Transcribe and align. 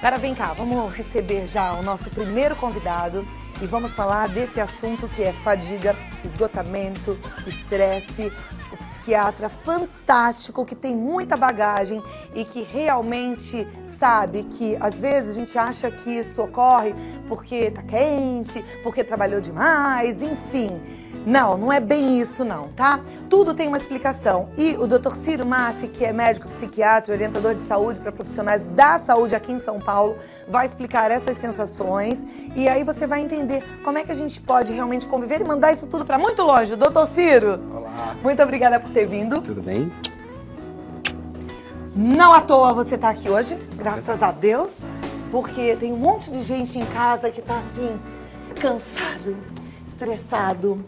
Cara, 0.00 0.16
vem 0.16 0.32
cá, 0.32 0.52
vamos 0.52 0.94
receber 0.94 1.48
já 1.48 1.72
o 1.72 1.82
nosso 1.82 2.08
primeiro 2.08 2.54
convidado 2.54 3.26
e 3.60 3.66
vamos 3.66 3.96
falar 3.96 4.28
desse 4.28 4.60
assunto 4.60 5.08
que 5.08 5.24
é 5.24 5.32
fadiga, 5.32 5.96
esgotamento, 6.24 7.18
estresse. 7.44 8.32
O 8.72 8.76
psiquiatra 8.76 9.48
fantástico 9.48 10.64
que 10.64 10.76
tem 10.76 10.94
muita 10.94 11.36
bagagem 11.36 12.00
e 12.32 12.44
que 12.44 12.62
realmente 12.62 13.66
sabe 13.84 14.44
que 14.44 14.76
às 14.78 15.00
vezes 15.00 15.30
a 15.30 15.32
gente 15.32 15.58
acha 15.58 15.90
que 15.90 16.18
isso 16.18 16.40
ocorre 16.42 16.94
porque 17.26 17.72
tá 17.72 17.82
quente, 17.82 18.64
porque 18.84 19.02
trabalhou 19.02 19.40
demais, 19.40 20.22
enfim. 20.22 20.80
Não, 21.28 21.58
não 21.58 21.70
é 21.70 21.78
bem 21.78 22.18
isso 22.18 22.42
não, 22.42 22.68
tá? 22.68 23.00
Tudo 23.28 23.52
tem 23.52 23.68
uma 23.68 23.76
explicação. 23.76 24.48
E 24.56 24.78
o 24.78 24.86
Dr. 24.86 25.12
Ciro 25.12 25.46
Massi, 25.46 25.86
que 25.86 26.02
é 26.02 26.10
médico 26.10 26.48
psiquiatra, 26.48 27.12
orientador 27.12 27.54
de 27.54 27.60
saúde 27.60 28.00
para 28.00 28.10
profissionais 28.10 28.62
da 28.74 28.98
saúde 28.98 29.34
aqui 29.34 29.52
em 29.52 29.60
São 29.60 29.78
Paulo, 29.78 30.16
vai 30.48 30.64
explicar 30.64 31.10
essas 31.10 31.36
sensações 31.36 32.24
e 32.56 32.66
aí 32.66 32.82
você 32.82 33.06
vai 33.06 33.20
entender 33.20 33.62
como 33.84 33.98
é 33.98 34.04
que 34.04 34.10
a 34.10 34.14
gente 34.14 34.40
pode 34.40 34.72
realmente 34.72 35.06
conviver 35.06 35.42
e 35.42 35.44
mandar 35.44 35.70
isso 35.70 35.86
tudo 35.86 36.02
para 36.02 36.16
muito 36.16 36.40
longe. 36.40 36.74
Doutor 36.76 37.06
Ciro. 37.06 37.60
Olá. 37.74 38.16
Muito 38.22 38.42
obrigada 38.42 38.80
por 38.80 38.88
ter 38.88 39.04
vindo. 39.06 39.42
Tudo 39.42 39.60
bem? 39.60 39.92
Não 41.94 42.32
à 42.32 42.40
toa 42.40 42.72
você 42.72 42.94
está 42.94 43.10
aqui 43.10 43.28
hoje, 43.28 43.54
graças 43.74 44.22
a 44.22 44.32
Deus, 44.32 44.72
porque 45.30 45.76
tem 45.76 45.92
um 45.92 45.98
monte 45.98 46.30
de 46.30 46.40
gente 46.40 46.78
em 46.78 46.86
casa 46.86 47.30
que 47.30 47.40
está 47.40 47.58
assim, 47.58 48.00
cansado, 48.58 49.36
estressado, 49.86 50.82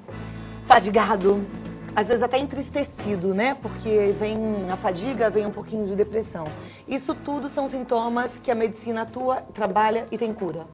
fadigado, 0.70 1.45
às 1.97 2.06
vezes 2.06 2.23
até 2.23 2.38
entristecido, 2.38 3.34
né? 3.34 3.56
Porque 3.56 4.12
vem 4.12 4.70
a 4.70 4.77
fadiga, 4.77 5.29
vem 5.29 5.45
um 5.45 5.51
pouquinho 5.51 5.84
de 5.84 5.96
depressão. 5.96 6.45
Isso 6.87 7.12
tudo 7.12 7.48
são 7.48 7.69
sintomas 7.69 8.38
que 8.38 8.52
a 8.52 8.54
medicina 8.54 9.02
atua, 9.02 9.40
trabalha 9.52 10.07
e 10.12 10.16
tem 10.16 10.32
cura. 10.32 10.68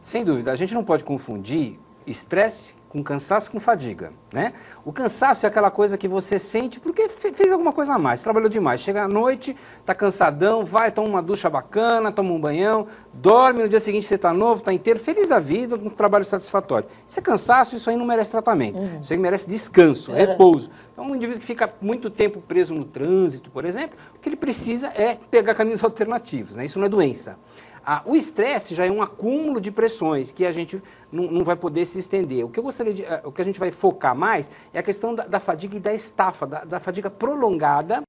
Sem 0.00 0.24
dúvida, 0.24 0.52
a 0.52 0.54
gente 0.54 0.72
não 0.72 0.84
pode 0.84 1.02
confundir 1.02 1.76
estresse 2.06 2.76
com 2.94 3.02
cansaço 3.02 3.50
com 3.50 3.58
fadiga, 3.58 4.12
né? 4.32 4.52
O 4.84 4.92
cansaço 4.92 5.44
é 5.44 5.48
aquela 5.48 5.68
coisa 5.68 5.98
que 5.98 6.06
você 6.06 6.38
sente 6.38 6.78
porque 6.78 7.08
fez 7.08 7.50
alguma 7.50 7.72
coisa 7.72 7.94
a 7.94 7.98
mais, 7.98 8.22
trabalhou 8.22 8.48
demais. 8.48 8.80
Chega 8.80 9.02
à 9.02 9.08
noite, 9.08 9.56
tá 9.84 9.92
cansadão, 9.92 10.64
vai, 10.64 10.92
toma 10.92 11.08
uma 11.08 11.20
ducha 11.20 11.50
bacana, 11.50 12.12
toma 12.12 12.30
um 12.30 12.40
banhão, 12.40 12.86
dorme, 13.12 13.64
no 13.64 13.68
dia 13.68 13.80
seguinte 13.80 14.06
você 14.06 14.16
tá 14.16 14.32
novo, 14.32 14.62
tá 14.62 14.72
inteiro, 14.72 15.00
feliz 15.00 15.28
da 15.28 15.40
vida, 15.40 15.76
com 15.76 15.86
um 15.86 15.90
trabalho 15.90 16.24
satisfatório. 16.24 16.88
Isso 17.04 17.18
é 17.18 17.22
cansaço, 17.22 17.74
isso 17.74 17.90
aí 17.90 17.96
não 17.96 18.06
merece 18.06 18.30
tratamento. 18.30 18.78
Uhum. 18.78 19.00
Isso 19.00 19.12
aí 19.12 19.18
merece 19.18 19.48
descanso, 19.48 20.14
é. 20.14 20.26
repouso. 20.26 20.70
Então, 20.92 21.04
um 21.04 21.16
indivíduo 21.16 21.40
que 21.40 21.46
fica 21.46 21.74
muito 21.82 22.08
tempo 22.10 22.40
preso 22.40 22.72
no 22.74 22.84
trânsito, 22.84 23.50
por 23.50 23.64
exemplo, 23.64 23.98
o 24.14 24.20
que 24.20 24.28
ele 24.28 24.36
precisa 24.36 24.86
é 24.94 25.18
pegar 25.32 25.54
caminhos 25.54 25.82
alternativos, 25.84 26.54
né? 26.54 26.64
Isso 26.64 26.78
não 26.78 26.86
é 26.86 26.88
doença. 26.88 27.36
Ah, 27.86 28.02
o 28.06 28.16
estresse 28.16 28.74
já 28.74 28.86
é 28.86 28.90
um 28.90 29.02
acúmulo 29.02 29.60
de 29.60 29.70
pressões 29.70 30.30
que 30.30 30.46
a 30.46 30.50
gente 30.50 30.82
não, 31.12 31.24
não 31.24 31.44
vai 31.44 31.54
poder 31.54 31.84
se 31.84 31.98
estender. 31.98 32.44
O 32.44 32.48
que, 32.48 32.58
eu 32.58 32.64
gostaria 32.64 32.94
de, 32.94 33.04
ah, 33.04 33.20
o 33.24 33.30
que 33.30 33.42
a 33.42 33.44
gente 33.44 33.60
vai 33.60 33.70
focar 33.70 34.16
mais 34.16 34.50
é 34.72 34.78
a 34.78 34.82
questão 34.82 35.14
da, 35.14 35.26
da 35.26 35.38
fadiga 35.38 35.76
e 35.76 35.80
da 35.80 35.92
estafa, 35.92 36.46
da, 36.46 36.64
da 36.64 36.80
fadiga 36.80 37.10
prolongada. 37.10 38.02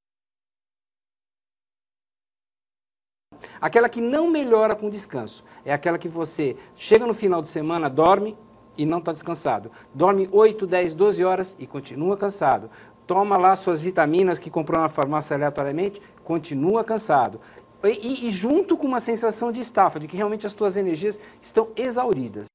Aquela 3.60 3.90
que 3.90 4.00
não 4.00 4.30
melhora 4.30 4.76
com 4.76 4.90
descanso. 4.90 5.44
É 5.66 5.74
aquela 5.74 5.98
que 5.98 6.08
você 6.08 6.56
chega 6.76 7.06
no 7.06 7.14
final 7.14 7.42
de 7.42 7.50
semana, 7.50 7.90
dorme 7.90 8.38
e 8.78 8.86
não 8.86 9.00
está 9.00 9.12
descansado. 9.12 9.72
Dorme 9.94 10.30
8, 10.32 10.66
10, 10.66 10.96
12 10.96 11.24
horas 11.26 11.56
e 11.60 11.68
continua 11.68 12.16
cansado. 12.16 12.70
Toma 13.06 13.38
lá 13.38 13.56
suas 13.56 13.80
vitaminas 13.80 14.40
que 14.40 14.50
comprou 14.50 14.82
na 14.82 14.90
farmácia 14.90 15.36
aleatoriamente, 15.36 16.02
continua 16.24 16.84
cansado. 16.84 17.40
E, 17.88 18.28
e, 18.28 18.30
junto 18.32 18.78
com 18.78 18.88
uma 18.88 19.00
sensação 19.00 19.52
de 19.52 19.62
estafa, 19.62 20.00
de 20.00 20.08
que 20.08 20.18
realmente 20.18 20.48
as 20.48 20.54
tuas 20.54 20.78
energias 20.78 21.20
estão 21.42 21.72
exauridas. 21.76 22.48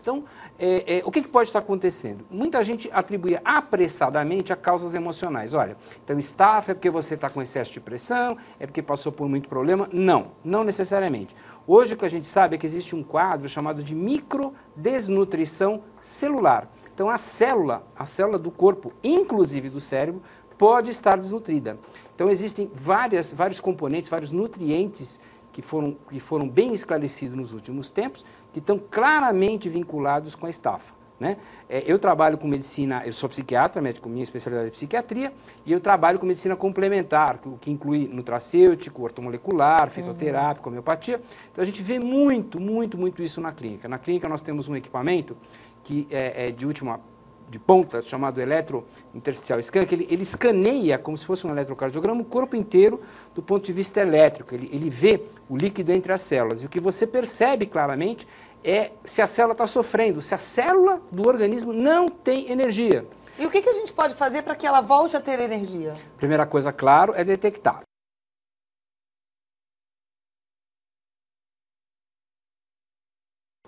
Então, 0.00 0.24
é, 0.58 0.98
é, 0.98 1.02
o 1.04 1.10
que, 1.10 1.22
que, 1.22 1.28
pode 1.28 1.48
estar 1.48 1.58
acontecendo? 1.58 2.24
Muita 2.30 2.62
gente 2.62 2.90
atribui 2.92 3.38
apressadamente 3.44 4.52
a 4.52 4.56
causas 4.56 4.94
emocionais. 4.94 5.54
Olha, 5.54 5.76
então 6.02 6.18
estafa 6.18 6.72
é 6.72 6.74
porque 6.74 6.90
você 6.90 7.14
está 7.14 7.28
com 7.28 7.42
excesso 7.42 7.72
de 7.72 7.80
pressão, 7.80 8.36
é 8.60 8.66
porque 8.66 8.82
passou 8.82 9.10
por 9.10 9.28
muito 9.28 9.48
problema. 9.48 9.88
Não, 9.92 10.32
não 10.44 10.62
necessariamente. 10.62 11.34
Hoje 11.66 11.94
o 11.94 11.96
que 11.96 12.04
a 12.04 12.10
gente 12.10 12.26
sabe 12.26 12.54
é 12.54 12.58
que 12.58 12.66
existe 12.66 12.94
um 12.94 13.02
quadro 13.02 13.48
chamado 13.48 13.82
de 13.82 13.94
microdesnutrição 13.94 15.82
celular. 16.00 16.70
Então 16.94 17.08
a 17.08 17.18
célula, 17.18 17.86
a 17.96 18.04
célula 18.06 18.38
do 18.38 18.50
corpo, 18.50 18.92
inclusive 19.04 19.70
do 19.70 19.80
cérebro, 19.80 20.22
pode 20.58 20.90
estar 20.90 21.16
desnutrida. 21.16 21.78
Então, 22.14 22.28
existem 22.28 22.70
várias, 22.74 23.32
vários 23.32 23.60
componentes, 23.60 24.10
vários 24.10 24.32
nutrientes 24.32 25.20
que 25.52 25.62
foram, 25.62 25.96
que 26.10 26.20
foram 26.20 26.48
bem 26.48 26.74
esclarecidos 26.74 27.36
nos 27.36 27.52
últimos 27.52 27.88
tempos, 27.90 28.24
que 28.52 28.58
estão 28.58 28.78
claramente 28.78 29.68
vinculados 29.68 30.34
com 30.34 30.46
a 30.46 30.50
estafa. 30.50 30.98
Né? 31.18 31.36
É, 31.68 31.82
eu 31.84 31.98
trabalho 31.98 32.38
com 32.38 32.46
medicina, 32.46 33.02
eu 33.04 33.12
sou 33.12 33.28
psiquiatra, 33.28 33.82
médico, 33.82 34.08
minha 34.08 34.22
especialidade 34.22 34.68
é 34.68 34.70
psiquiatria, 34.70 35.32
e 35.66 35.72
eu 35.72 35.80
trabalho 35.80 36.18
com 36.18 36.26
medicina 36.26 36.54
complementar, 36.54 37.40
o 37.44 37.58
que 37.58 37.72
inclui 37.72 38.08
nutracêutico, 38.12 39.02
ortomolecular, 39.02 39.90
fitoterápico, 39.90 40.68
homeopatia. 40.68 41.20
Então 41.50 41.60
a 41.62 41.66
gente 41.66 41.82
vê 41.82 41.98
muito, 41.98 42.60
muito, 42.60 42.96
muito 42.96 43.20
isso 43.20 43.40
na 43.40 43.50
clínica. 43.50 43.88
Na 43.88 43.98
clínica 43.98 44.28
nós 44.28 44.40
temos 44.40 44.68
um 44.68 44.76
equipamento 44.76 45.36
que 45.82 46.06
é, 46.10 46.48
é 46.48 46.50
de 46.52 46.64
última 46.64 47.00
de 47.48 47.58
ponta, 47.58 48.02
chamado 48.02 48.40
eletrointersticial 48.40 49.62
scan, 49.62 49.84
que 49.84 49.94
ele, 49.94 50.06
ele 50.10 50.22
escaneia, 50.22 50.98
como 50.98 51.16
se 51.16 51.24
fosse 51.24 51.46
um 51.46 51.50
eletrocardiograma, 51.50 52.20
o 52.20 52.24
corpo 52.24 52.54
inteiro 52.56 53.00
do 53.34 53.42
ponto 53.42 53.64
de 53.64 53.72
vista 53.72 54.00
elétrico. 54.00 54.54
Ele, 54.54 54.68
ele 54.72 54.90
vê 54.90 55.22
o 55.48 55.56
líquido 55.56 55.92
entre 55.92 56.12
as 56.12 56.20
células. 56.20 56.62
E 56.62 56.66
o 56.66 56.68
que 56.68 56.80
você 56.80 57.06
percebe 57.06 57.66
claramente 57.66 58.26
é 58.62 58.90
se 59.04 59.22
a 59.22 59.26
célula 59.26 59.52
está 59.52 59.66
sofrendo, 59.66 60.20
se 60.20 60.34
a 60.34 60.38
célula 60.38 61.00
do 61.10 61.26
organismo 61.26 61.72
não 61.72 62.08
tem 62.08 62.50
energia. 62.50 63.06
E 63.38 63.46
o 63.46 63.50
que, 63.50 63.62
que 63.62 63.68
a 63.68 63.72
gente 63.72 63.92
pode 63.92 64.14
fazer 64.14 64.42
para 64.42 64.54
que 64.54 64.66
ela 64.66 64.80
volte 64.80 65.16
a 65.16 65.20
ter 65.20 65.38
energia? 65.40 65.94
Primeira 66.16 66.44
coisa, 66.44 66.72
claro, 66.72 67.12
é 67.16 67.22
detectar. 67.22 67.87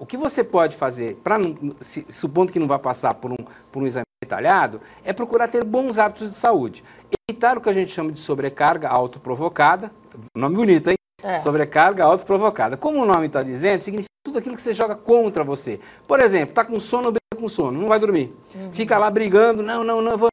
O 0.00 0.06
que 0.06 0.16
você 0.16 0.42
pode 0.42 0.76
fazer, 0.76 1.16
para 1.16 1.36
supondo 2.08 2.50
que 2.50 2.58
não 2.58 2.66
vá 2.66 2.78
passar 2.78 3.12
por 3.12 3.32
um, 3.32 3.36
por 3.70 3.82
um 3.82 3.86
exame 3.86 4.06
detalhado, 4.24 4.80
é 5.04 5.12
procurar 5.12 5.46
ter 5.46 5.62
bons 5.62 5.98
hábitos 5.98 6.30
de 6.30 6.36
saúde. 6.36 6.82
Evitar 7.28 7.58
o 7.58 7.60
que 7.60 7.68
a 7.68 7.74
gente 7.74 7.92
chama 7.92 8.10
de 8.10 8.18
sobrecarga 8.18 8.88
autoprovocada, 8.88 9.92
nome 10.34 10.56
bonito, 10.56 10.88
hein? 10.88 10.96
É. 11.22 11.34
Sobrecarga 11.34 12.02
autoprovocada. 12.02 12.78
Como 12.78 13.02
o 13.02 13.04
nome 13.04 13.26
está 13.26 13.42
dizendo, 13.42 13.82
significa 13.82 14.08
tudo 14.24 14.38
aquilo 14.38 14.56
que 14.56 14.62
você 14.62 14.72
joga 14.72 14.96
contra 14.96 15.44
você. 15.44 15.78
Por 16.08 16.18
exemplo, 16.18 16.52
está 16.52 16.64
com 16.64 16.80
sono, 16.80 17.12
briga 17.12 17.38
com 17.38 17.46
sono, 17.46 17.78
não 17.78 17.88
vai 17.88 18.00
dormir. 18.00 18.34
Uhum. 18.54 18.72
Fica 18.72 18.96
lá 18.96 19.10
brigando, 19.10 19.62
não, 19.62 19.84
não, 19.84 20.00
não, 20.00 20.16
vou... 20.16 20.30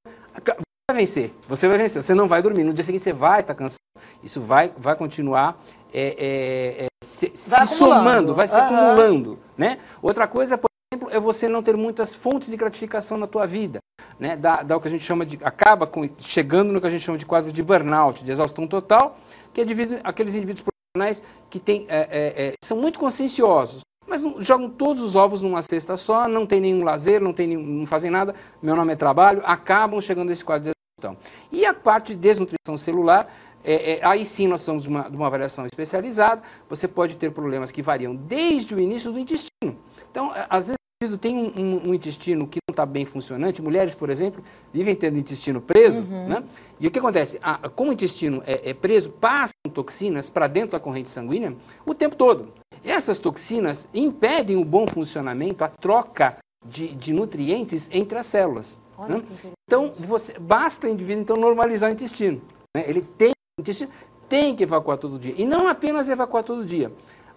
vai 0.90 0.98
vencer, 0.98 1.34
você 1.46 1.68
vai 1.68 1.78
vencer, 1.78 2.02
você 2.02 2.14
não 2.14 2.26
vai 2.26 2.42
dormir. 2.42 2.64
No 2.64 2.74
dia 2.74 2.86
seguinte 2.86 3.04
você 3.04 3.12
vai 3.12 3.42
estar 3.42 3.54
tá 3.54 3.58
cansado. 3.58 3.82
Isso 4.24 4.40
vai, 4.40 4.72
vai 4.78 4.96
continuar 4.96 5.62
é, 5.94 6.16
é, 6.18 6.88
se, 7.08 7.32
se 7.34 7.68
somando, 7.68 8.36
vai 8.36 8.48
se 8.48 8.56
uhum. 8.56 8.64
acumulando. 8.64 9.40
Né? 9.58 9.80
Outra 10.02 10.28
coisa, 10.28 10.58
por 10.58 10.68
exemplo, 10.92 11.10
é 11.12 11.20
você 11.20 11.48
não 11.48 11.64
ter 11.64 11.76
muitas 11.76 12.14
fontes 12.14 12.50
de 12.50 12.58
gratificação 12.58 13.18
na 13.18 13.26
tua 13.26 13.48
vida. 13.48 13.80
Né? 14.20 14.36
Dá, 14.36 14.62
dá 14.62 14.76
o 14.76 14.82
que 14.82 14.88
a 14.88 14.92
gente 14.92 15.04
chama 15.04 15.26
de. 15.26 15.40
acaba 15.44 15.88
com, 15.88 16.08
chegando 16.18 16.72
no 16.74 16.82
que 16.82 16.88
a 16.88 16.90
gente 16.90 17.04
chama 17.04 17.18
de 17.18 17.26
quadro 17.26 17.52
de 17.52 17.64
burnout, 17.64 18.24
de 18.24 18.32
exaustão 18.32 18.68
total, 18.68 19.18
que 19.54 19.62
é 19.62 19.66
devido 19.66 20.00
àqueles 20.04 20.36
indivíduos 20.36 20.64
profissionais 20.64 21.24
que 21.50 21.60
tem, 21.60 21.86
é, 21.88 21.98
é, 21.98 22.48
é, 22.48 22.54
são 22.64 22.78
muito 22.78 23.00
conscienciosos. 23.00 23.82
Mas 24.06 24.22
não, 24.22 24.42
jogam 24.42 24.70
todos 24.70 25.04
os 25.04 25.16
ovos 25.16 25.42
numa 25.42 25.62
cesta 25.62 25.98
só, 25.98 26.28
não 26.28 26.46
tem 26.46 26.62
nenhum 26.62 26.84
lazer, 26.84 27.22
não, 27.22 27.34
tem 27.34 27.48
nenhum, 27.48 27.62
não 27.62 27.86
fazem 27.86 28.10
nada, 28.10 28.34
meu 28.62 28.76
nome 28.76 28.94
é 28.94 28.96
trabalho, 28.96 29.42
acabam 29.46 30.00
chegando 30.00 30.30
a 30.30 30.34
esse 30.34 30.46
quadro 30.46 30.72
de 30.72 30.72
exaustão. 31.00 31.18
E 31.52 31.66
a 31.66 31.74
parte 31.74 32.14
de 32.14 32.20
desnutrição 32.20 32.78
celular 32.78 33.28
é, 33.64 33.94
é, 33.94 34.00
aí 34.04 34.24
sim 34.24 34.48
nós 34.48 34.62
precisamos 34.62 34.84
de 34.84 34.90
uma, 34.90 35.10
de 35.10 35.16
uma 35.16 35.28
avaliação 35.28 35.66
especializada. 35.66 36.42
Você 36.70 36.88
pode 36.88 37.18
ter 37.18 37.32
problemas 37.32 37.72
que 37.72 37.82
variam 37.82 38.16
desde 38.16 38.74
o 38.74 38.80
início 38.80 39.12
do 39.12 39.20
intestino. 39.20 39.78
Então, 40.10 40.32
às 40.50 40.68
vezes, 40.68 40.78
o 40.78 41.06
indivíduo 41.06 41.18
tem 41.18 41.38
um, 41.38 41.62
um, 41.62 41.90
um 41.90 41.94
intestino 41.94 42.48
que 42.48 42.60
não 42.68 42.74
está 42.74 42.86
bem 42.86 43.06
funcionante. 43.06 43.62
Mulheres, 43.62 43.94
por 43.94 44.10
exemplo, 44.10 44.44
vivem 44.74 44.96
tendo 44.96 45.18
intestino 45.18 45.62
preso. 45.62 46.02
Uhum. 46.04 46.28
Né? 46.28 46.44
E 46.80 46.88
o 46.88 46.92
que 46.92 47.00
acontece? 47.00 47.40
Ah, 47.42 47.70
como 47.70 47.90
o 47.90 47.94
intestino 47.94 48.42
é, 48.46 48.70
é 48.70 48.74
preso, 48.74 49.10
passam 49.12 49.52
toxinas 49.74 50.30
para 50.30 50.48
dentro 50.48 50.72
da 50.72 50.80
corrente 50.80 51.10
sanguínea 51.10 51.56
o 51.86 51.94
tempo 51.94 52.16
todo. 52.16 52.54
Essas 52.84 53.20
toxinas 53.20 53.88
impedem 53.94 54.56
o 54.56 54.64
bom 54.64 54.88
funcionamento, 54.88 55.64
a 55.64 55.68
troca 55.68 56.38
de, 56.66 56.96
de 56.96 57.14
nutrientes 57.14 57.90
entre 57.92 58.18
as 58.18 58.26
células. 58.26 58.80
Né? 59.08 59.22
Então, 59.70 59.94
você, 60.00 60.38
basta 60.40 60.88
o 60.88 60.90
indivíduo 60.90 61.22
então, 61.22 61.36
normalizar 61.36 61.90
o 61.90 61.94
intestino. 61.94 62.42
Né? 62.76 62.86
Ele 62.88 63.02
tem 63.02 63.32
intestino 63.60 63.90
tem 64.30 64.56
que 64.56 64.64
evacuar 64.64 64.98
todo 64.98 65.18
dia. 65.18 65.34
E 65.36 65.46
não 65.46 65.68
apenas 65.68 66.10
evacuar 66.10 66.44
todo 66.44 66.66
dia. 66.66 66.92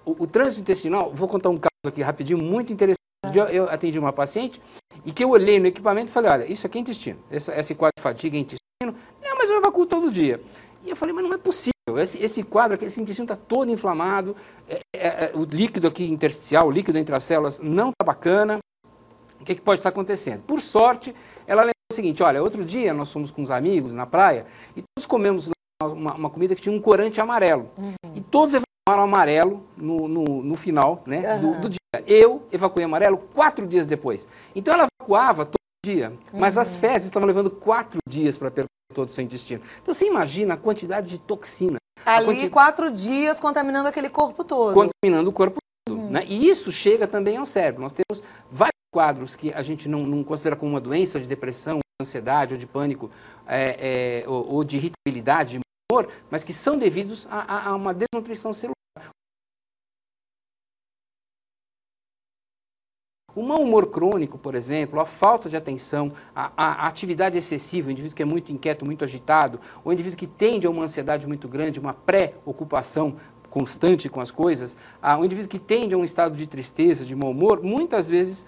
O, 0.04 0.24
o 0.24 0.26
trânsito 0.26 0.60
intestinal, 0.60 1.10
vou 1.14 1.26
contar 1.26 1.48
um 1.48 1.56
caso 1.56 1.70
aqui 1.86 2.02
rapidinho, 2.02 2.38
muito 2.38 2.72
interessante. 2.72 2.98
Eu, 3.34 3.44
eu 3.44 3.70
atendi 3.70 3.98
uma 3.98 4.12
paciente 4.12 4.60
e 5.04 5.12
que 5.12 5.24
eu 5.24 5.30
olhei 5.30 5.58
no 5.58 5.66
equipamento 5.66 6.08
e 6.08 6.12
falei, 6.12 6.30
olha, 6.30 6.52
isso 6.52 6.66
aqui 6.66 6.78
é 6.78 6.80
intestino, 6.80 7.18
essa, 7.30 7.58
esse 7.58 7.74
quadro 7.74 7.94
de 7.96 8.02
fadiga 8.02 8.36
é 8.36 8.40
intestino, 8.40 8.94
não, 9.22 9.36
mas 9.38 9.48
eu 9.48 9.56
evacuo 9.56 9.86
todo 9.86 10.10
dia. 10.10 10.42
E 10.84 10.90
eu 10.90 10.96
falei, 10.96 11.14
mas 11.14 11.24
não 11.24 11.32
é 11.32 11.38
possível, 11.38 11.98
esse, 11.98 12.22
esse 12.22 12.42
quadro 12.42 12.74
aqui, 12.74 12.86
esse 12.86 13.00
intestino 13.00 13.24
está 13.24 13.36
todo 13.36 13.70
inflamado, 13.70 14.36
é, 14.68 14.80
é, 14.94 15.06
é, 15.06 15.32
o 15.34 15.44
líquido 15.44 15.86
aqui 15.86 16.04
intersticial, 16.10 16.66
o 16.66 16.70
líquido 16.70 16.98
entre 16.98 17.14
as 17.14 17.22
células 17.22 17.60
não 17.60 17.90
está 17.90 18.04
bacana, 18.04 18.58
o 19.40 19.44
que, 19.44 19.54
que 19.54 19.60
pode 19.60 19.80
estar 19.80 19.90
acontecendo? 19.90 20.42
Por 20.42 20.60
sorte, 20.60 21.14
ela 21.46 21.62
lembrou 21.62 21.74
o 21.90 21.94
seguinte, 21.94 22.22
olha, 22.22 22.42
outro 22.42 22.64
dia 22.64 22.92
nós 22.92 23.12
fomos 23.12 23.30
com 23.30 23.42
uns 23.42 23.50
amigos 23.50 23.94
na 23.94 24.06
praia 24.06 24.46
e 24.76 24.82
todos 24.82 25.06
comemos 25.06 25.50
uma, 25.82 26.14
uma 26.14 26.30
comida 26.30 26.54
que 26.54 26.60
tinha 26.60 26.74
um 26.74 26.80
corante 26.80 27.20
amarelo. 27.20 27.70
Uhum. 27.76 27.94
E 28.14 28.20
todos 28.20 28.54
evacuaram 28.54 29.04
amarelo 29.04 29.66
no, 29.76 30.08
no, 30.08 30.24
no 30.42 30.56
final 30.56 31.02
né, 31.06 31.34
uhum. 31.34 31.40
do, 31.40 31.60
do, 31.62 31.68
dia. 31.70 31.78
Eu 32.06 32.46
evacuei 32.52 32.84
amarelo 32.84 33.18
quatro 33.18 33.66
dias 33.66 33.86
depois. 33.86 34.28
Então 34.54 34.74
ela 34.74 34.86
evacuava 35.00 35.44
todo 35.44 35.56
dia, 35.84 36.12
mas 36.32 36.56
uhum. 36.56 36.62
as 36.62 36.76
fezes 36.76 37.06
estavam 37.06 37.26
levando 37.26 37.50
quatro 37.50 37.98
dias 38.08 38.36
para 38.36 38.50
percorrer 38.50 38.68
todo 38.94 39.08
o 39.08 39.10
seu 39.10 39.24
intestino. 39.24 39.62
Então 39.80 39.94
você 39.94 40.06
imagina 40.06 40.54
a 40.54 40.56
quantidade 40.56 41.08
de 41.08 41.18
toxina. 41.18 41.76
Ali, 42.04 42.26
quantidade... 42.26 42.50
quatro 42.50 42.90
dias 42.90 43.38
contaminando 43.38 43.88
aquele 43.88 44.08
corpo 44.08 44.44
todo. 44.44 44.74
Contaminando 44.74 45.30
o 45.30 45.32
corpo 45.32 45.58
todo. 45.86 45.98
Uhum. 45.98 46.10
Né? 46.10 46.24
E 46.26 46.48
isso 46.48 46.70
chega 46.70 47.06
também 47.06 47.36
ao 47.36 47.46
cérebro. 47.46 47.82
Nós 47.82 47.92
temos 47.92 48.22
vários 48.50 48.70
quadros 48.92 49.36
que 49.36 49.52
a 49.52 49.62
gente 49.62 49.88
não, 49.88 50.06
não 50.06 50.24
considera 50.24 50.56
como 50.56 50.72
uma 50.72 50.80
doença 50.80 51.20
de 51.20 51.26
depressão, 51.26 51.78
ansiedade 52.00 52.54
ou 52.54 52.60
de 52.60 52.66
pânico, 52.66 53.10
é, 53.46 54.22
é, 54.24 54.28
ou, 54.28 54.54
ou, 54.54 54.64
de 54.64 54.76
irritabilidade, 54.76 55.60
mas 56.30 56.44
que 56.44 56.52
são 56.52 56.78
devidos 56.78 57.26
a, 57.30 57.40
a, 57.40 57.68
a 57.70 57.76
uma 57.76 57.94
desnutrição 57.94 58.52
celular. 58.52 58.74
O 63.34 63.42
mau 63.42 63.62
humor 63.62 63.86
crônico, 63.86 64.36
por 64.36 64.56
exemplo, 64.56 64.98
a 64.98 65.06
falta 65.06 65.48
de 65.48 65.56
atenção, 65.56 66.12
a, 66.34 66.50
a, 66.56 66.86
atividade 66.88 67.38
excessiva, 67.38 67.88
o 67.88 67.90
indivíduo 67.90 68.16
que 68.16 68.22
é 68.22 68.26
muito 68.26 68.50
inquieto, 68.50 68.84
muito 68.84 69.04
agitado, 69.04 69.60
o 69.84 69.92
indivíduo 69.92 70.18
que 70.18 70.26
tende 70.26 70.66
a 70.66 70.70
uma 70.70 70.82
ansiedade 70.84 71.26
muito 71.28 71.46
grande, 71.46 71.78
uma 71.78 71.94
pré-ocupação 71.94 73.16
constante 73.48 74.08
com 74.08 74.20
as 74.20 74.32
coisas, 74.32 74.76
a, 75.00 75.16
o 75.16 75.24
indivíduo 75.24 75.48
que 75.48 75.58
tende 75.60 75.94
a 75.94 75.98
um 75.98 76.04
estado 76.04 76.36
de 76.36 76.46
tristeza, 76.46 77.04
de 77.04 77.14
mau 77.14 77.30
humor, 77.30 77.62
muitas 77.62 78.08
vezes, 78.08 78.44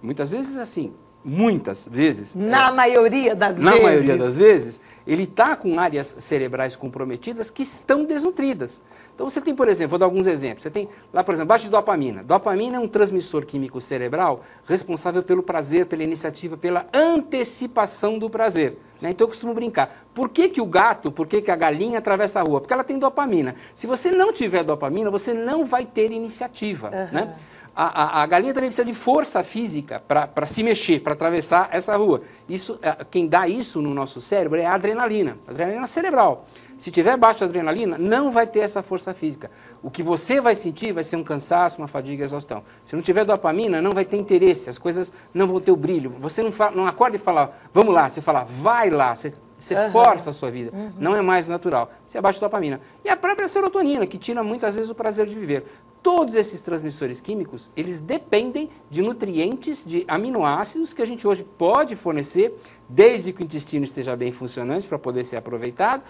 muitas 0.00 0.28
vezes 0.28 0.56
assim, 0.56 0.94
muitas 1.24 1.88
vezes. 1.90 2.34
Na 2.34 2.68
é, 2.68 2.72
maioria 2.72 3.34
das 3.34 3.58
na 3.58 3.70
vezes. 3.70 3.82
Na 3.82 3.88
maioria 3.88 4.16
das 4.16 4.36
vezes, 4.36 4.80
ele 5.06 5.24
está 5.24 5.56
com 5.56 5.78
áreas 5.78 6.14
cerebrais 6.18 6.76
comprometidas 6.76 7.50
que 7.50 7.62
estão 7.62 8.04
desnutridas. 8.04 8.82
Então 9.14 9.28
você 9.28 9.40
tem, 9.40 9.54
por 9.54 9.68
exemplo, 9.68 9.90
vou 9.90 9.98
dar 9.98 10.06
alguns 10.06 10.26
exemplos. 10.26 10.62
Você 10.62 10.70
tem 10.70 10.88
lá, 11.12 11.22
por 11.22 11.34
exemplo, 11.34 11.48
baixo 11.48 11.64
de 11.64 11.70
dopamina. 11.70 12.22
Dopamina 12.22 12.76
é 12.76 12.80
um 12.80 12.88
transmissor 12.88 13.44
químico 13.44 13.80
cerebral 13.80 14.42
responsável 14.64 15.22
pelo 15.22 15.42
prazer, 15.42 15.86
pela 15.86 16.02
iniciativa, 16.02 16.56
pela 16.56 16.86
antecipação 16.94 18.18
do 18.18 18.30
prazer. 18.30 18.78
Né? 19.00 19.10
Então 19.10 19.26
eu 19.26 19.28
costumo 19.28 19.52
brincar. 19.52 20.06
Por 20.14 20.28
que, 20.28 20.48
que 20.48 20.60
o 20.60 20.66
gato, 20.66 21.10
por 21.10 21.26
que, 21.26 21.42
que 21.42 21.50
a 21.50 21.56
galinha 21.56 21.98
atravessa 21.98 22.40
a 22.40 22.42
rua? 22.42 22.60
Porque 22.60 22.72
ela 22.72 22.84
tem 22.84 22.98
dopamina. 22.98 23.54
Se 23.74 23.86
você 23.86 24.10
não 24.10 24.32
tiver 24.32 24.62
dopamina, 24.62 25.10
você 25.10 25.34
não 25.34 25.64
vai 25.64 25.84
ter 25.84 26.12
iniciativa. 26.12 26.88
Uhum. 26.88 27.12
Né? 27.12 27.34
A, 27.82 27.84
a, 27.84 28.22
a, 28.22 28.26
galinha 28.26 28.52
também 28.52 28.68
precisa 28.68 28.84
de 28.84 28.92
força 28.92 29.42
física 29.42 30.02
para 30.06 30.44
se 30.44 30.62
mexer, 30.62 31.00
para 31.00 31.14
atravessar 31.14 31.70
essa 31.72 31.96
rua. 31.96 32.20
Isso, 32.46 32.78
quem 33.10 33.26
dá 33.26 33.48
isso 33.48 33.80
no 33.80 33.94
nosso 33.94 34.20
cérebro 34.20 34.60
é 34.60 34.66
a 34.66 34.74
adrenalina, 34.74 35.38
adrenalina 35.48 35.86
cerebral. 35.86 36.44
Se 36.76 36.90
tiver 36.90 37.16
baixa 37.16 37.46
adrenalina, 37.46 37.96
não 37.96 38.30
vai 38.30 38.46
ter 38.46 38.58
essa 38.58 38.82
força 38.82 39.14
física. 39.14 39.50
O 39.82 39.90
que 39.90 40.02
você 40.02 40.42
vai 40.42 40.54
sentir 40.54 40.92
vai 40.92 41.02
ser 41.02 41.16
um 41.16 41.24
cansaço, 41.24 41.78
uma 41.78 41.88
fadiga, 41.88 42.22
exaustão. 42.22 42.62
Se 42.84 42.94
não 42.94 43.00
tiver 43.02 43.24
dopamina, 43.24 43.80
não 43.80 43.92
vai 43.92 44.04
ter 44.04 44.18
interesse, 44.18 44.68
as 44.68 44.76
coisas 44.76 45.10
não 45.32 45.46
vão 45.46 45.58
ter 45.58 45.70
o 45.70 45.76
brilho. 45.76 46.14
Você 46.20 46.42
não, 46.42 46.52
fala, 46.52 46.76
não 46.76 46.86
acorda 46.86 47.16
e 47.16 47.18
fala, 47.18 47.50
vamos 47.72 47.94
lá, 47.94 48.10
você 48.10 48.20
fala, 48.20 48.44
vai 48.44 48.90
lá, 48.90 49.16
você, 49.16 49.32
você 49.60 49.74
uhum. 49.74 49.90
força 49.90 50.30
a 50.30 50.32
sua 50.32 50.50
vida. 50.50 50.74
Uhum. 50.74 50.92
Não 50.98 51.14
é 51.14 51.20
mais 51.20 51.46
natural. 51.46 51.92
Você 52.06 52.18
abaixa 52.18 52.38
a 52.38 52.48
dopamina. 52.48 52.80
E 53.04 53.08
a 53.08 53.16
própria 53.16 53.46
serotonina, 53.46 54.06
que 54.06 54.18
tira 54.18 54.42
muitas 54.42 54.74
vezes 54.74 54.90
o 54.90 54.94
prazer 54.94 55.26
de 55.26 55.34
viver. 55.34 55.64
Todos 56.02 56.34
esses 56.34 56.62
transmissores 56.62 57.20
químicos, 57.20 57.70
eles 57.76 58.00
dependem 58.00 58.70
de 58.88 59.02
nutrientes, 59.02 59.84
de 59.84 60.02
aminoácidos 60.08 60.94
que 60.94 61.02
a 61.02 61.06
gente 61.06 61.28
hoje 61.28 61.44
pode 61.44 61.94
fornecer, 61.94 62.58
desde 62.88 63.34
que 63.34 63.42
o 63.42 63.44
intestino 63.44 63.84
esteja 63.84 64.16
bem 64.16 64.32
funcionante 64.32 64.88
para 64.88 64.98
poder 64.98 65.24
ser 65.24 65.36
aproveitado, 65.36 66.02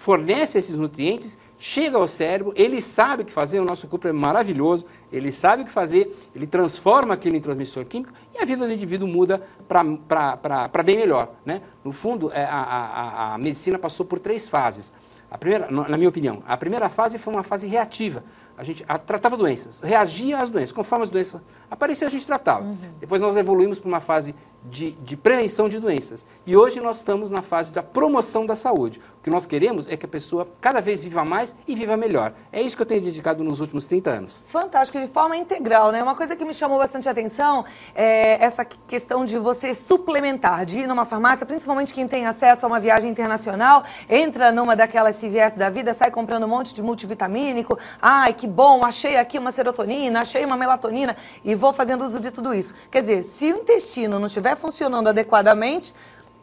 fornece 0.00 0.56
esses 0.56 0.76
nutrientes, 0.76 1.36
chega 1.58 1.98
ao 1.98 2.08
cérebro, 2.08 2.54
ele 2.56 2.80
sabe 2.80 3.22
o 3.22 3.26
que 3.26 3.30
fazer, 3.30 3.60
o 3.60 3.64
nosso 3.66 3.86
corpo 3.86 4.08
é 4.08 4.12
maravilhoso, 4.12 4.86
ele 5.12 5.30
sabe 5.30 5.62
o 5.62 5.66
que 5.66 5.70
fazer, 5.70 6.16
ele 6.34 6.46
transforma 6.46 7.12
aquilo 7.12 7.36
em 7.36 7.40
transmissor 7.40 7.84
químico 7.84 8.10
e 8.34 8.42
a 8.42 8.46
vida 8.46 8.66
do 8.66 8.72
indivíduo 8.72 9.06
muda 9.06 9.42
para 9.68 10.82
bem 10.82 10.96
melhor. 10.96 11.32
Né? 11.44 11.60
No 11.84 11.92
fundo, 11.92 12.32
é, 12.32 12.42
a, 12.44 12.62
a, 12.62 13.34
a 13.34 13.38
medicina 13.38 13.78
passou 13.78 14.06
por 14.06 14.18
três 14.18 14.48
fases. 14.48 14.90
A 15.30 15.36
primeira, 15.36 15.70
na 15.70 15.98
minha 15.98 16.08
opinião, 16.08 16.42
a 16.46 16.56
primeira 16.56 16.88
fase 16.88 17.18
foi 17.18 17.34
uma 17.34 17.42
fase 17.42 17.66
reativa. 17.66 18.24
A 18.56 18.64
gente 18.64 18.82
a, 18.88 18.96
tratava 18.96 19.36
doenças, 19.36 19.80
reagia 19.80 20.38
às 20.38 20.48
doenças. 20.48 20.72
Conforme 20.72 21.04
as 21.04 21.10
doenças 21.10 21.42
apareciam, 21.70 22.08
a 22.08 22.10
gente 22.10 22.26
tratava. 22.26 22.64
Uhum. 22.64 22.76
Depois 22.98 23.20
nós 23.20 23.36
evoluímos 23.36 23.78
para 23.78 23.88
uma 23.88 24.00
fase 24.00 24.34
de, 24.64 24.92
de, 24.92 25.16
prevenção 25.16 25.68
de 25.68 25.78
doenças. 25.78 26.26
E 26.46 26.56
hoje 26.56 26.80
nós 26.80 26.98
estamos 26.98 27.30
na 27.30 27.42
fase 27.42 27.72
da 27.72 27.82
promoção 27.82 28.44
da 28.44 28.54
saúde. 28.54 29.00
O 29.20 29.22
que 29.22 29.30
nós 29.30 29.46
queremos 29.46 29.88
é 29.88 29.96
que 29.96 30.04
a 30.04 30.08
pessoa 30.08 30.46
cada 30.60 30.80
vez 30.80 31.02
viva 31.04 31.24
mais 31.24 31.54
e 31.66 31.74
viva 31.74 31.96
melhor. 31.96 32.32
É 32.52 32.60
isso 32.60 32.76
que 32.76 32.82
eu 32.82 32.86
tenho 32.86 33.02
dedicado 33.02 33.42
nos 33.42 33.60
últimos 33.60 33.86
30 33.86 34.10
anos. 34.10 34.42
Fantástico, 34.46 34.98
de 34.98 35.08
forma 35.08 35.36
integral, 35.36 35.92
né? 35.92 36.02
Uma 36.02 36.14
coisa 36.14 36.36
que 36.36 36.44
me 36.44 36.52
chamou 36.52 36.78
bastante 36.78 37.08
atenção 37.08 37.64
é 37.94 38.42
essa 38.42 38.64
questão 38.64 39.24
de 39.24 39.38
você 39.38 39.74
suplementar, 39.74 40.64
de 40.64 40.80
ir 40.80 40.86
numa 40.86 41.04
farmácia, 41.04 41.46
principalmente 41.46 41.92
quem 41.92 42.06
tem 42.06 42.26
acesso 42.26 42.64
a 42.64 42.68
uma 42.68 42.80
viagem 42.80 43.10
internacional, 43.10 43.84
entra 44.08 44.52
numa 44.52 44.74
daquelas 44.76 45.16
CVS 45.16 45.54
da 45.54 45.70
vida, 45.70 45.92
sai 45.94 46.10
comprando 46.10 46.44
um 46.44 46.48
monte 46.48 46.74
de 46.74 46.82
multivitamínico. 46.82 47.78
Ai, 48.00 48.32
que 48.32 48.46
bom, 48.46 48.84
achei 48.84 49.16
aqui 49.16 49.38
uma 49.38 49.52
serotonina, 49.52 50.20
achei 50.20 50.44
uma 50.44 50.56
melatonina 50.56 51.16
e 51.44 51.54
vou 51.54 51.72
fazendo 51.72 52.04
uso 52.04 52.20
de 52.20 52.30
tudo 52.30 52.54
isso. 52.54 52.74
Quer 52.90 53.00
dizer, 53.00 53.22
se 53.22 53.52
o 53.52 53.58
intestino 53.58 54.18
não 54.18 54.28
estiver 54.50 54.56
funcionando 54.56 55.08
adequadamente, 55.08 55.94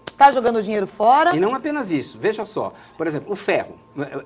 está 0.08 0.32
jogando 0.32 0.62
dinheiro 0.62 0.88
fora. 0.88 1.36
E 1.36 1.40
não 1.40 1.54
apenas 1.54 1.92
isso, 1.92 2.18
veja 2.20 2.46
só. 2.46 2.74
Por 2.98 3.08
exemplo, 3.08 3.32
o 3.32 3.36
ferro. 3.36 3.78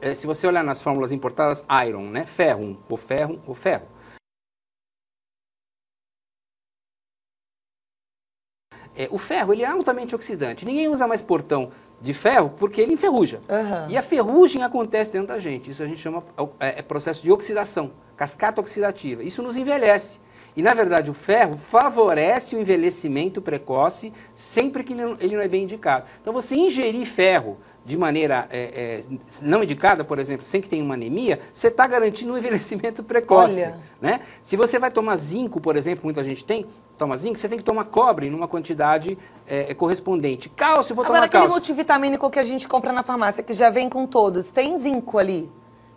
Eh, 0.01 0.15
se 0.15 0.27
você 0.27 0.47
olhar 0.47 0.63
nas 0.63 0.81
fórmulas 0.81 1.11
importadas, 1.11 1.63
iron, 1.85 2.09
né? 2.09 2.25
Ferro, 2.25 2.77
o 2.89 2.97
ferro, 2.97 3.41
o 3.47 3.53
ferro. 3.53 3.87
É, 8.93 9.07
o 9.09 9.17
ferro 9.17 9.53
ele 9.53 9.63
é 9.63 9.67
altamente 9.67 10.13
oxidante. 10.13 10.65
Ninguém 10.65 10.89
usa 10.89 11.07
mais 11.07 11.21
portão 11.21 11.71
de 12.01 12.13
ferro 12.13 12.49
porque 12.57 12.81
ele 12.81 12.93
enferruja. 12.93 13.39
Uhum. 13.47 13.89
E 13.89 13.97
a 13.97 14.03
ferrugem 14.03 14.63
acontece 14.63 15.13
dentro 15.13 15.29
da 15.29 15.39
gente. 15.39 15.71
Isso 15.71 15.81
a 15.81 15.87
gente 15.87 16.01
chama 16.01 16.23
é, 16.59 16.79
é 16.79 16.81
processo 16.81 17.23
de 17.23 17.31
oxidação, 17.31 17.91
cascata 18.17 18.59
oxidativa. 18.59 19.23
Isso 19.23 19.41
nos 19.41 19.57
envelhece. 19.57 20.19
E, 20.55 20.61
na 20.61 20.73
verdade, 20.73 21.09
o 21.09 21.13
ferro 21.13 21.57
favorece 21.57 22.55
o 22.55 22.59
envelhecimento 22.59 23.41
precoce 23.41 24.11
sempre 24.35 24.83
que 24.83 24.93
ele 24.93 25.35
não 25.35 25.41
é 25.41 25.47
bem 25.47 25.63
indicado. 25.63 26.05
Então, 26.21 26.33
você 26.33 26.55
ingerir 26.55 27.05
ferro 27.05 27.57
de 27.83 27.97
maneira 27.97 28.47
é, 28.51 28.59
é, 28.59 29.03
não 29.41 29.63
indicada, 29.63 30.03
por 30.03 30.19
exemplo, 30.19 30.45
sem 30.45 30.61
que 30.61 30.69
tenha 30.69 30.83
uma 30.83 30.93
anemia, 30.93 31.39
você 31.53 31.67
está 31.67 31.87
garantindo 31.87 32.33
um 32.33 32.37
envelhecimento 32.37 33.03
precoce. 33.03 33.55
Olha. 33.55 33.77
Né? 33.99 34.21
Se 34.43 34.55
você 34.55 34.77
vai 34.77 34.91
tomar 34.91 35.15
zinco, 35.17 35.59
por 35.59 35.75
exemplo, 35.75 36.03
muita 36.03 36.23
gente 36.23 36.45
tem, 36.45 36.65
toma 36.97 37.17
zinco, 37.17 37.39
você 37.39 37.49
tem 37.49 37.57
que 37.57 37.63
tomar 37.63 37.85
cobre 37.85 38.29
numa 38.29 38.47
quantidade 38.47 39.17
é, 39.47 39.73
córrespondente. 39.73 40.49
Cálcio, 40.49 40.93
vou 40.93 41.03
Agora, 41.03 41.21
tomar 41.21 41.29
cálcio. 41.29 41.47
aquele 41.47 41.59
multivitamínico 41.59 42.29
que 42.29 42.39
a 42.39 42.43
gente 42.43 42.67
compra 42.67 42.93
na 42.93 43.03
farmácia, 43.03 43.41
que 43.41 43.53
já 43.53 43.69
vem 43.69 43.89
com 43.89 44.05
todos, 44.05 44.51
tem 44.51 44.77
zinco 44.77 45.17
ali? 45.17 45.51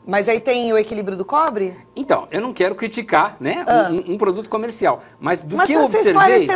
Mas 0.06 0.28
aí 0.28 0.38
tem 0.38 0.73
o 0.73 0.78
equilíbrio 0.78 1.16
do 1.16 1.25
cobre? 1.25 1.75
Então, 1.96 2.28
eu 2.30 2.40
não 2.40 2.52
quero 2.52 2.75
criticar 2.75 3.37
né, 3.40 3.64
ah. 3.66 3.88
um, 3.90 4.12
um, 4.12 4.18
produto 4.18 4.50
comercial, 4.50 5.02
mas 5.18 5.42
do 5.42 5.56
mas 5.56 5.66
que 5.66 5.73
eu 5.73 5.84
observei, 5.84 6.46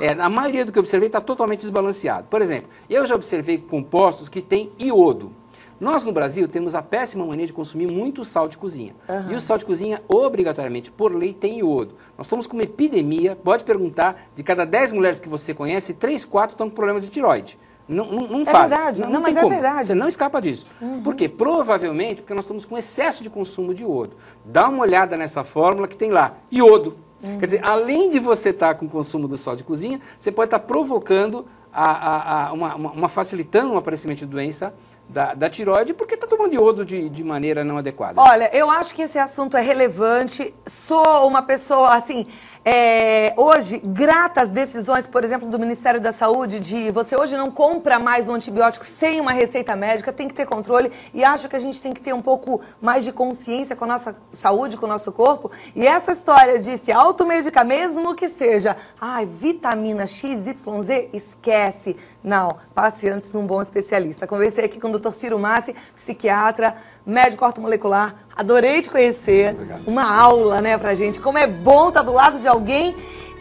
é, 0.00 0.12
a 0.12 0.28
maioria 0.28 0.64
do 0.64 0.72
que 0.72 0.78
eu 0.78 0.82
observei 0.82 1.06
está 1.06 1.20
totalmente 1.20 1.60
desbalanceado. 1.60 2.26
Por 2.28 2.42
exemplo, 2.42 2.68
eu 2.88 3.06
já 3.06 3.14
observei 3.14 3.56
compostos 3.56 4.28
que 4.28 4.42
têm 4.42 4.70
iodo. 4.78 5.32
Nós 5.80 6.02
no 6.02 6.12
Brasil 6.12 6.48
temos 6.48 6.74
a 6.74 6.82
péssima 6.82 7.24
mania 7.24 7.46
de 7.46 7.52
consumir 7.52 7.86
muito 7.86 8.24
sal 8.24 8.48
de 8.48 8.58
cozinha. 8.58 8.94
Uhum. 9.08 9.32
E 9.32 9.34
o 9.36 9.40
sal 9.40 9.56
de 9.56 9.64
cozinha, 9.64 10.02
obrigatoriamente, 10.08 10.90
por 10.90 11.14
lei, 11.14 11.32
tem 11.32 11.60
iodo. 11.60 11.94
Nós 12.16 12.26
estamos 12.26 12.48
com 12.48 12.56
uma 12.56 12.64
epidemia, 12.64 13.36
pode 13.36 13.62
perguntar, 13.62 14.28
de 14.34 14.42
cada 14.42 14.64
10 14.66 14.92
mulheres 14.92 15.20
que 15.20 15.28
você 15.28 15.54
conhece, 15.54 15.94
3, 15.94 16.24
4 16.24 16.54
estão 16.54 16.68
com 16.68 16.74
problemas 16.74 17.04
de 17.04 17.08
tiroide. 17.08 17.56
Não, 17.88 18.04
não, 18.04 18.28
não 18.28 18.42
é 18.42 18.44
faz. 18.44 18.68
verdade, 18.68 19.00
não, 19.00 19.10
não, 19.10 19.20
mas 19.22 19.34
é 19.34 19.40
como. 19.40 19.52
verdade. 19.52 19.86
Você 19.86 19.94
não 19.94 20.08
escapa 20.08 20.42
disso. 20.42 20.66
Uhum. 20.80 21.02
Por 21.02 21.14
quê? 21.14 21.28
Provavelmente 21.28 22.20
porque 22.20 22.34
nós 22.34 22.44
estamos 22.44 22.66
com 22.66 22.76
excesso 22.76 23.22
de 23.22 23.30
consumo 23.30 23.72
de 23.72 23.82
iodo. 23.82 24.16
Dá 24.44 24.68
uma 24.68 24.82
olhada 24.82 25.16
nessa 25.16 25.42
fórmula 25.42 25.88
que 25.88 25.96
tem 25.96 26.10
lá, 26.10 26.34
iodo. 26.52 26.98
Uhum. 27.22 27.38
Quer 27.38 27.46
dizer, 27.46 27.64
além 27.64 28.10
de 28.10 28.18
você 28.18 28.50
estar 28.50 28.68
tá 28.68 28.74
com 28.74 28.84
o 28.84 28.88
consumo 28.88 29.26
do 29.26 29.38
sal 29.38 29.56
de 29.56 29.64
cozinha, 29.64 30.00
você 30.18 30.30
pode 30.30 30.48
estar 30.48 30.58
tá 30.58 30.64
provocando 30.66 31.46
a, 31.72 31.90
a, 31.90 32.48
a 32.48 32.52
uma, 32.52 32.74
uma, 32.74 32.92
uma, 32.92 33.08
facilitando 33.08 33.72
um 33.72 33.76
aparecimento 33.76 34.18
de 34.18 34.26
doença 34.26 34.74
da, 35.08 35.34
da 35.34 35.48
tiroide 35.48 35.94
porque 35.94 36.14
está 36.14 36.26
tomando 36.26 36.54
iodo 36.54 36.84
de, 36.84 37.08
de 37.08 37.24
maneira 37.24 37.64
não 37.64 37.78
adequada. 37.78 38.20
Olha, 38.20 38.50
eu 38.54 38.70
acho 38.70 38.94
que 38.94 39.02
esse 39.02 39.18
assunto 39.18 39.56
é 39.56 39.60
relevante. 39.60 40.54
Sou 40.66 41.26
uma 41.26 41.42
pessoa, 41.42 41.94
assim, 41.94 42.26
É, 42.64 43.32
hoje, 43.36 43.78
grata 43.78 44.42
às 44.42 44.50
decisões, 44.50 45.06
por 45.06 45.24
exemplo, 45.24 45.48
do 45.48 45.58
Ministério 45.58 46.00
da 46.00 46.12
Saúde, 46.12 46.60
de 46.60 46.90
você 46.90 47.16
hoje 47.16 47.34
não 47.34 47.50
compra 47.50 47.98
mais 47.98 48.28
um 48.28 48.34
antibiótico 48.34 48.84
sem 48.84 49.20
uma 49.20 49.32
receita 49.32 49.74
médica, 49.74 50.12
tem 50.12 50.28
que 50.28 50.34
ter 50.34 50.44
controle 50.44 50.92
e 51.14 51.24
acho 51.24 51.48
que 51.48 51.56
a 51.56 51.58
gente 51.58 51.80
tem 51.80 51.94
que 51.94 52.00
ter 52.00 52.12
um 52.12 52.20
pouco 52.20 52.60
mais 52.78 53.04
de 53.04 53.12
consciência 53.12 53.74
com 53.74 53.84
a 53.84 53.88
nossa 53.88 54.16
saúde, 54.32 54.76
com 54.76 54.84
o 54.84 54.88
nosso 54.88 55.10
corpo. 55.12 55.50
E 55.74 55.86
essa 55.86 56.12
história 56.12 56.58
de 56.58 56.76
se 56.76 56.92
automedicar, 56.92 57.64
mesmo 57.64 58.14
que 58.14 58.28
seja, 58.28 58.76
ai, 59.00 59.24
vitamina 59.24 60.06
XYZ, 60.06 61.08
esquece. 61.14 61.96
Não, 62.22 62.54
passe 62.74 63.08
antes 63.08 63.32
num 63.32 63.46
bom 63.46 63.62
especialista. 63.62 64.26
Conversei 64.26 64.64
aqui 64.66 64.78
com 64.78 64.88
o 64.88 64.97
Dr. 64.98 65.12
Ciro 65.12 65.38
Massi, 65.38 65.74
psiquiatra, 65.96 66.74
médico 67.06 67.44
ortomolecular. 67.44 68.14
Adorei 68.36 68.82
te 68.82 68.90
conhecer. 68.90 69.52
Obrigado. 69.52 69.82
Uma 69.86 70.12
aula, 70.12 70.60
né, 70.60 70.76
pra 70.78 70.94
gente. 70.94 71.20
Como 71.20 71.38
é 71.38 71.46
bom 71.46 71.88
estar 71.88 72.02
do 72.02 72.12
lado 72.12 72.38
de 72.38 72.48
alguém 72.48 72.94